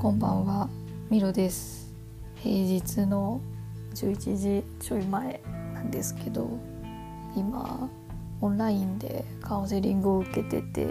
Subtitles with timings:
[0.00, 0.66] こんばんは、
[1.10, 1.92] ミロです。
[2.36, 3.38] 平日の
[3.94, 5.42] 11時ちょい前
[5.74, 6.48] なんですけど、
[7.36, 7.90] 今
[8.40, 10.86] オンラインでカウンセリングを受けてて、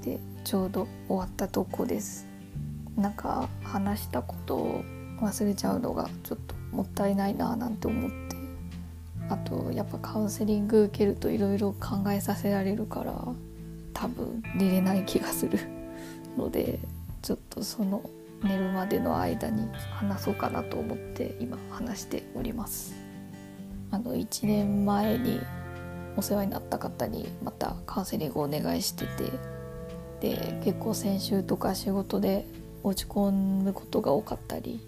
[0.00, 2.24] でちょうど終わったとこです。
[2.96, 4.84] なんか話したことを
[5.20, 8.36] 忘れちゃうのがちょっともったいないななんて思って、
[9.28, 13.12] あとやっぱカウンセリング受けるといろいろ考えさせられるから、
[13.92, 15.58] 多分寝れない気がする
[16.38, 16.78] ので。
[17.22, 18.02] ちょっとその
[18.42, 22.94] 寝るまでの間に話そうかなと思って今話しております。
[23.92, 25.40] あの1年前に
[26.16, 29.30] お世話になった方にまたカウンセリングをお願いしてて
[30.20, 32.46] で結構先週とか仕事で
[32.82, 34.80] 落ち込むことが多かったり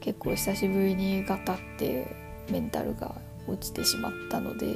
[0.00, 2.06] 結構久しぶりにガタって
[2.50, 3.14] メンタルが
[3.48, 4.66] 落ちてしまったので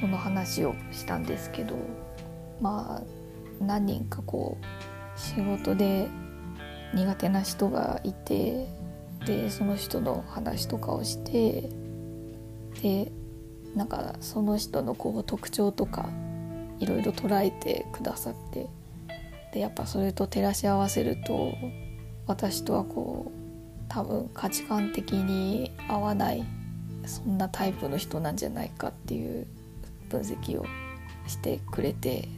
[0.00, 1.76] その話をしたんですけど
[2.60, 6.08] まあ何人かこう仕事で
[6.92, 8.68] 苦手な人がいて
[9.26, 11.70] でその人の話とかをして
[12.82, 13.10] で
[13.74, 16.08] なんかその人のこう特徴とか
[16.78, 18.68] いろいろ捉えてくださって
[19.52, 21.54] でやっぱそれと照らし合わせると
[22.26, 26.44] 私とはこう多分価値観的に合わない
[27.06, 29.46] そんなタイプの人なんじゃないかっていう
[30.08, 30.66] 分析を
[31.26, 32.28] してくれて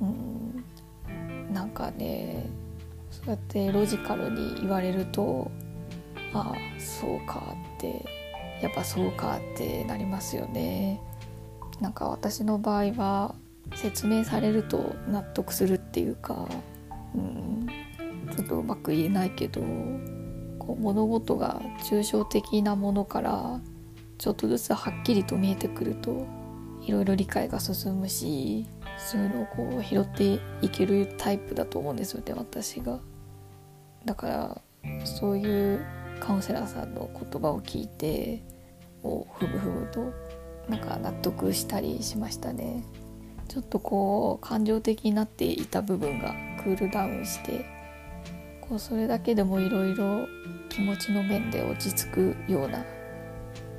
[0.00, 0.64] うん
[1.52, 2.46] なんかね
[3.12, 5.50] そうやってロジカルに言われると
[6.32, 8.04] ああそうかって
[8.62, 11.00] やっぱそうかってなりますよね。
[11.80, 13.34] なんか私の場合は
[13.74, 16.48] 説明されると納得するっていうか、
[17.14, 17.66] うん、
[18.34, 19.60] ちょっとうまく言えないけど
[20.58, 23.60] こう物事が抽象的なものから
[24.18, 26.26] ちょっとずつはっきりと見えてくると
[26.86, 28.66] いろいろ理解が進むし
[28.98, 33.00] そういうのをこう拾っていけるタイプだと思うんですよね私が。
[34.04, 34.60] だから
[35.04, 35.80] そういう
[36.20, 38.42] カウンセラーさんの言葉を聞いて
[39.02, 40.12] おふむふむと
[40.68, 42.84] なんか納得したりしましたね。
[43.48, 47.66] ちょっとこう感情的になっていた部分がクールダウンして
[48.60, 50.26] こうそれだけでもいろいろ
[50.68, 52.84] 気持ちの面で落ち着くような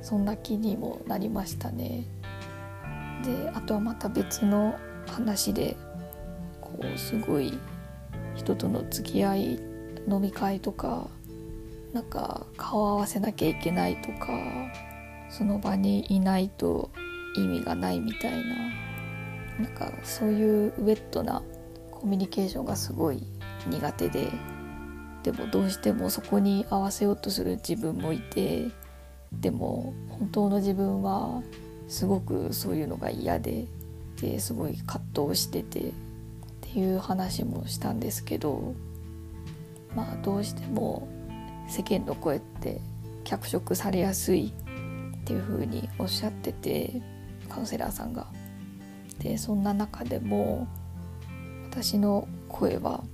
[0.00, 2.04] そんな気にもなりましたね。
[3.24, 5.76] であとはまた別の話で
[6.60, 7.58] こうすごい
[8.34, 9.60] 人との付き合い
[10.08, 11.08] 飲み会とか
[11.92, 14.28] なんか顔合わせなきゃいけないとか
[15.30, 16.90] その場にいないと
[17.36, 18.54] 意味がないみたいな
[19.60, 21.42] なんかそういうウェットな
[21.90, 23.22] コミュニケーションがすごい
[23.66, 24.28] 苦手で
[25.22, 28.68] でもどうしてもそこに合わせようとする自分もいて
[29.32, 31.42] でも本当の自分は
[31.88, 33.66] すごくそういうのが嫌で
[34.20, 35.92] ですごい葛藤しててっ
[36.60, 38.74] ていう話もしたんですけど
[39.94, 41.08] まあどうしても
[41.68, 42.80] 世間の声って
[43.24, 44.52] 脚色されやすい
[45.22, 47.00] っていう風におっしゃってて
[47.48, 48.26] カウンセラーさんが。
[49.20, 50.66] でそんな中でも
[51.70, 53.04] 私の声は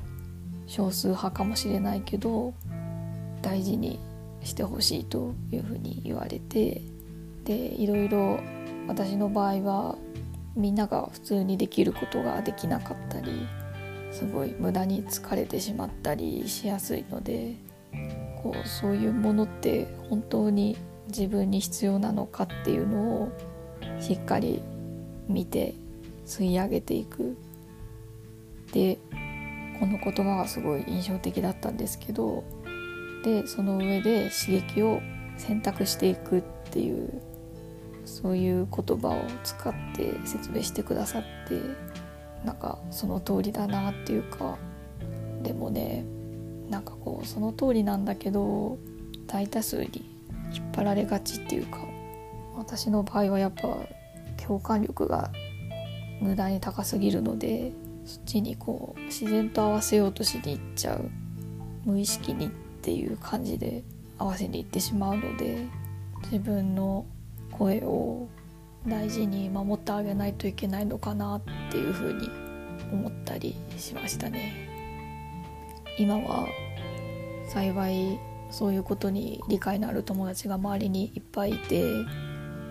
[0.67, 2.55] 少数派かもしれないけど
[3.43, 4.01] 大事に
[4.43, 6.81] してほしいというふうに言われて
[7.45, 8.41] でいろいろ
[8.91, 9.97] 私の場合は
[10.57, 13.47] みんなが普通にできることができなかったり
[14.11, 17.55] すごい無駄に疲れてしまったりしやすいので
[18.43, 23.33] こうそういうものって本当に自分に必要なのかっていうのを
[24.01, 24.61] しっかり
[25.29, 25.75] 見て
[26.27, 27.37] 吸い上げていく。
[28.73, 28.99] で
[29.79, 32.45] この言葉がすごい印象的だったんですけど
[33.25, 35.01] でその上で刺激を
[35.39, 37.30] 選択していくっていう
[38.11, 41.61] そういう言葉を使って説明してくださって
[42.45, 44.59] なんかその通りだなっていうか
[45.43, 46.05] でもね
[46.69, 48.79] なんかこうその通りなんだけど
[49.27, 50.05] 大多数に
[50.53, 51.79] 引っ張られがちっていうか
[52.57, 53.77] 私の場合はやっぱ
[54.45, 55.31] 共感力が
[56.21, 57.73] 無駄に高すぎるので
[58.05, 61.11] そっちにこう自然と合わせようとしにいっちゃう
[61.85, 62.51] 無意識にっ
[62.83, 63.85] ていう感じで
[64.19, 65.67] 合わせにいってしまうので
[66.25, 67.07] 自分の
[67.53, 68.29] 声を
[68.87, 72.29] 大事に守ってあげないといけないのかなっていうふうに
[72.93, 74.69] 思ったりしましたね。
[75.99, 76.49] 今は
[77.47, 78.19] 幸い
[78.51, 81.85] そういうことに理解のある友達が周りにいっぱいいて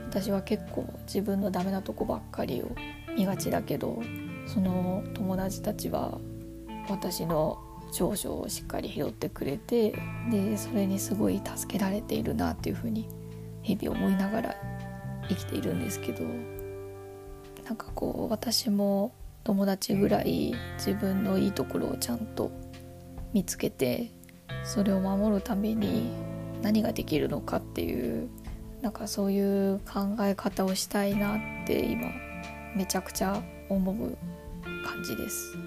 [0.09, 2.71] 私は結構自分のダメなとこばっかりを
[3.15, 4.01] 見がちだけど
[4.47, 6.17] その友達たちは
[6.89, 7.59] 私の
[7.91, 9.93] 長所をしっかり拾ってくれて
[10.31, 13.07] でそれにすごい助けられているなっていうふうに
[13.61, 14.55] 日々思いながら
[15.27, 16.23] 生きているんですけど
[17.65, 19.13] なんかこう私も
[19.43, 22.51] 友達ぐらい自分のいいところをちゃんと
[23.33, 24.11] 見つけて
[24.63, 26.09] それを守るために
[26.61, 28.29] 何ができるのかっていう
[28.81, 32.07] なんかそういう考え方をしたいなって今
[32.75, 34.17] めちゃくちゃ思う
[34.85, 35.57] 感じです。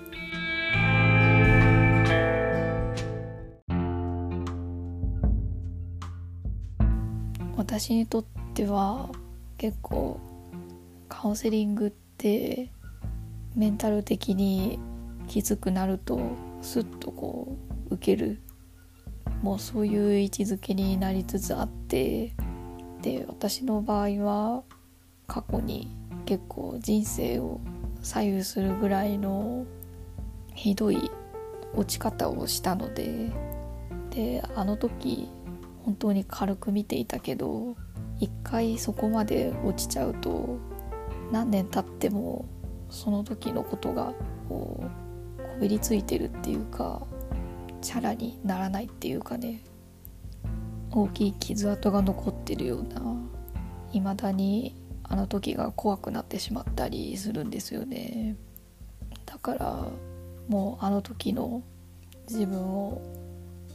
[7.73, 9.09] 私にとっては
[9.57, 10.21] 結構
[11.09, 12.71] カウンセリングって
[13.57, 14.79] メンタル的に
[15.27, 16.21] きつくなると
[16.61, 17.57] スッとこ
[17.89, 18.43] う受ける
[19.41, 22.35] もうそういう位置づけになりつつあって
[23.01, 24.65] で私の場合は
[25.27, 25.89] 過去に
[26.27, 27.59] 結構人生を
[28.03, 29.65] 左右するぐらいの
[30.55, 31.11] ひどい
[31.75, 33.33] 落ち方をしたので
[34.11, 35.31] であの時
[35.85, 37.77] 本当に軽く見ていたけど
[38.21, 40.59] 一回そこまで落ちちゃうと
[41.33, 42.45] 何年経っても
[42.89, 44.15] その時のことが
[44.49, 47.03] こうこびりついてるっていうか
[47.81, 49.65] チャラにならないっていうかね
[50.91, 53.01] 大きい傷跡が残ってるような
[53.93, 54.75] 未だに
[55.05, 58.37] あの時が怖くなってしまったりするんですよね。
[59.27, 59.87] だから
[60.49, 61.63] もうあの時の
[62.29, 63.03] 自分を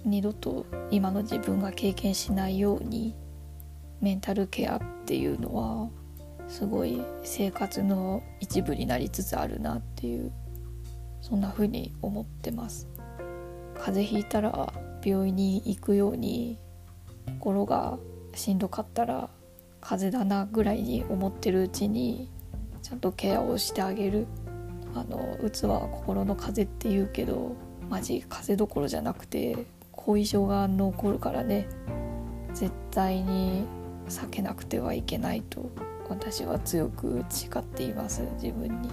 [0.05, 3.15] 二度と今の自分が経験しないように
[4.01, 5.89] メンタルケアっていうのは
[6.47, 10.31] すごい生活の一部になりつつあるなっていう
[11.21, 12.88] そんな風に思ってます。
[13.75, 14.73] 風邪ひいたら
[15.03, 16.57] 病院に行くように
[17.39, 17.97] 心が
[18.33, 19.29] しんどかったら
[19.81, 22.29] 風邪だなぐらいに思ってるうちに
[22.81, 24.27] ちゃんとケアをしてあげる。
[24.95, 27.55] あのうつは心の風邪って言うけど
[27.88, 29.67] マジ風邪どころじゃなくて
[29.97, 31.67] 後遺症が残るからね。
[32.53, 33.65] 絶対に
[34.07, 35.69] 避けなくてはいけないと
[36.07, 38.21] 私は強く誓っています。
[38.41, 38.89] 自分に。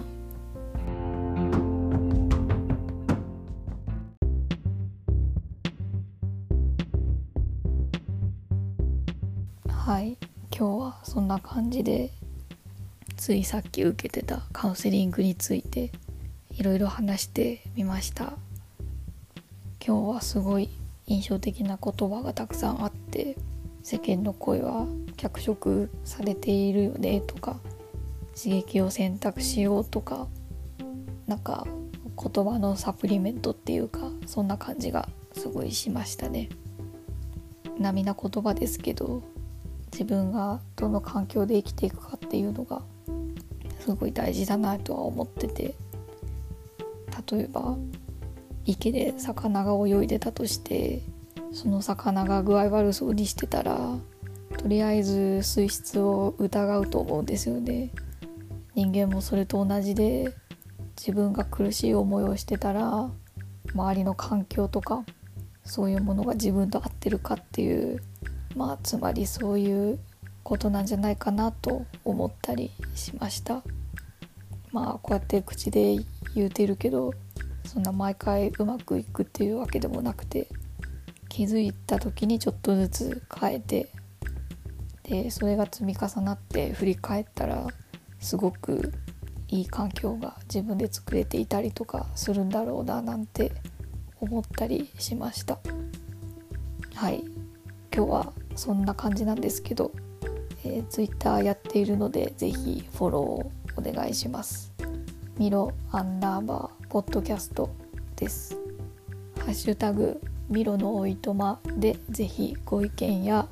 [9.67, 10.17] はい。
[10.57, 12.11] 今日はそんな感じで
[13.17, 15.91] ついさっき受けてたカウンセリングについて
[16.51, 18.33] いろいろ話してみました。
[19.85, 20.69] 今日はすごい
[21.07, 23.37] 印象的な言葉がたくさんあって
[23.83, 24.87] 世間の声は
[25.17, 27.57] 脚色されているよねとか
[28.35, 30.27] 刺激を選択しようとか
[31.27, 31.67] なんか
[32.17, 36.49] 言葉のサプリメントっていうかそんな感じがすごいしましたね。
[37.77, 39.21] 並な言葉ですけど
[39.91, 42.81] 自分がどの環境で生きていくかっていうのが
[43.79, 45.75] すごい大事だなとは思ってて
[47.31, 47.77] 例えば
[48.65, 51.01] 池で魚が泳いでたとして
[51.53, 53.95] その魚が具合悪そうにしてたら
[54.57, 57.91] とりあえず水質を疑うと思うんですよね。
[58.73, 60.33] 人間もそれと同じで
[60.97, 63.09] 自分が苦しい思いをしてたら
[63.73, 65.05] 周りの環境とか
[65.63, 68.01] そういうものが自分と合ってるかっていう
[68.55, 69.99] まあつまりそういう
[70.43, 73.63] ことなんじゃないかなと思ったりしました。
[74.71, 75.97] まあこうやって口で
[76.35, 77.13] 言うてるけど
[77.65, 80.47] そんな毎回うまくいくっていうわけでもなくて
[81.29, 83.89] 気づいた時にちょっとずつ変えて
[85.03, 87.67] でそれが積み重なって振り返ったら
[88.19, 88.93] すごく
[89.49, 93.51] いい環境が自分で作れていたりとかするんだろうななんて
[94.19, 95.59] 思ったりしました。
[96.95, 97.23] はい。
[97.95, 99.91] 今日はそんな感じなんですけど、
[100.63, 104.73] えー、Twitter やっているので是非フォローお願いします。
[105.37, 106.84] ミロアンダーバー。
[106.95, 107.75] ポッドキャスト
[108.15, 108.57] です。
[109.39, 113.49] ハッシュタグミロのおいとまでぜひご意見や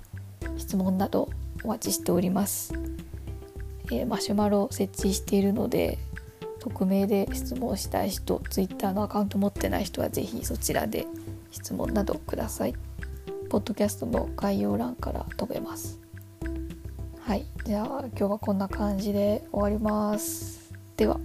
[0.56, 1.28] 質問など
[1.62, 2.74] お待ちしております、
[3.92, 5.98] えー、マシュマロ設置しているので
[6.62, 11.06] 匿名で質問したい人 Twitter のアカウント持ってない人はぜひそちらで
[11.52, 12.74] 質問などください。
[13.50, 16.00] ポッドキャストの概要欄から飛べます。
[17.20, 17.46] はい。
[17.66, 20.72] じゃあ今日はこんな感じで終わります。
[20.96, 21.20] では。